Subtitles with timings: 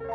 [0.00, 0.06] 你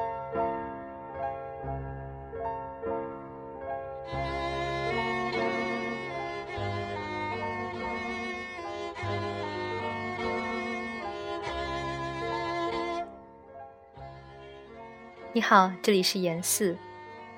[15.41, 16.75] 好，这里是严四，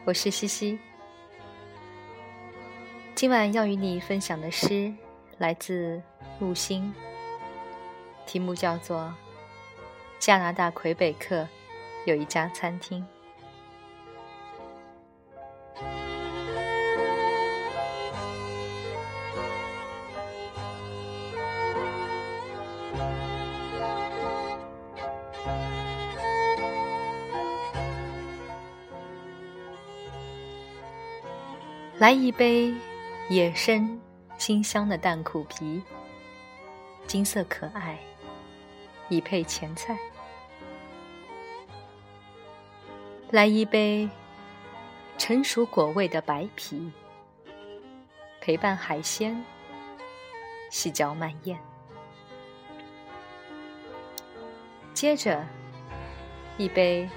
[0.06, 0.80] 我是西西。
[3.16, 4.94] 今晚要与你分享的诗
[5.40, 6.02] 来自
[6.40, 6.94] 陆星，
[8.26, 9.00] 题目叫做
[10.20, 11.46] 《加拿大魁北克
[12.08, 13.02] 有一家餐厅》。
[32.00, 32.74] 来一杯
[33.30, 34.00] 野生
[34.38, 35.84] 清香的淡苦啤，
[37.06, 38.00] 金色可爱，
[39.10, 39.98] 以配前菜。
[43.30, 44.10] 来一杯
[45.18, 46.90] 成熟果味的白啤，
[48.40, 49.44] 陪伴海鲜，
[50.72, 51.60] 细嚼慢咽。
[54.94, 55.46] 接着，
[56.58, 57.10] 一杯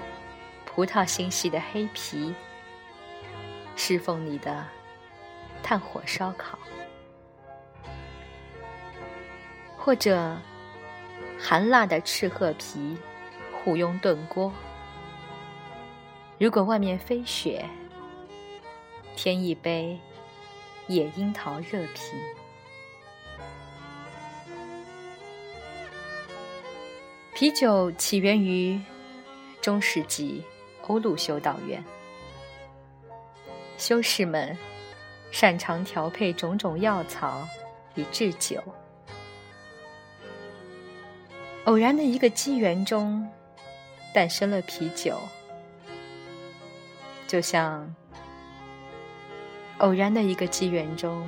[0.65, 2.35] 葡萄心系的黑啤。
[3.77, 4.67] 侍奉你的
[5.63, 6.59] 炭火烧烤，
[9.77, 10.37] 或者
[11.39, 12.97] 寒辣的赤褐皮
[13.53, 14.51] 护拥炖锅。
[16.41, 17.63] 如果外面飞雪，
[19.15, 19.99] 添一杯
[20.87, 22.15] 野樱桃热啤。
[27.35, 28.81] 啤酒起源于
[29.61, 30.43] 中世纪
[30.87, 31.83] 欧陆修道院。
[33.77, 34.57] 修士们
[35.31, 37.47] 擅长调配种种药草
[37.93, 38.63] 以制酒。
[41.65, 43.29] 偶然的一个机缘中，
[44.11, 45.19] 诞生了啤酒，
[47.31, 47.95] 就像
[49.77, 51.25] 偶然的一个机缘中，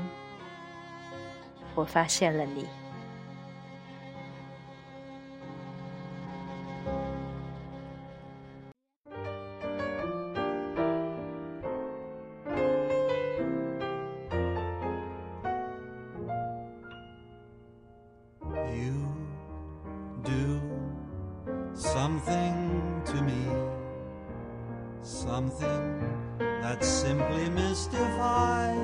[1.76, 2.68] 我发现了你。
[21.76, 23.63] something to me,
[25.24, 25.84] something
[26.38, 28.76] that simply mystifies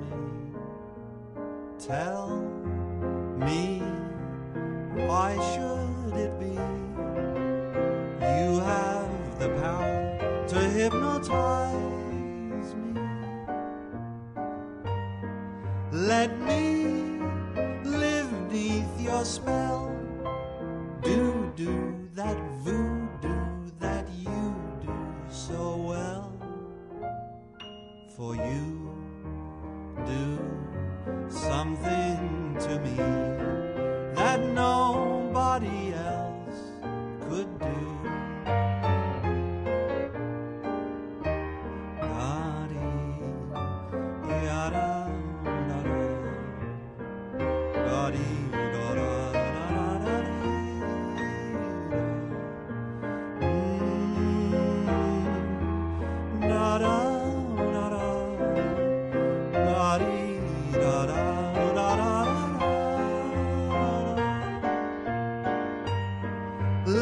[0.00, 0.52] me.
[1.78, 2.28] Tell
[3.46, 3.80] me,
[5.06, 6.58] why should it be?
[8.36, 13.00] You have the power to hypnotize me.
[15.92, 17.20] Let me
[17.84, 19.94] live beneath your spell.
[21.02, 22.47] Do do that
[28.18, 28.77] For you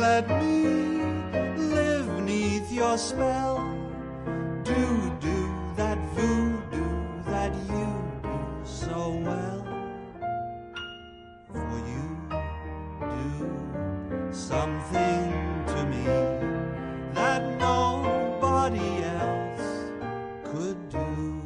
[0.01, 0.67] Let me
[1.57, 3.57] live neath your spell.
[4.63, 5.39] Do do
[5.77, 7.87] that voodoo that you
[8.23, 9.63] do so well.
[11.51, 12.07] For you
[13.01, 15.33] do something
[15.73, 16.05] to me
[17.15, 19.67] that nobody else
[20.45, 21.43] could do.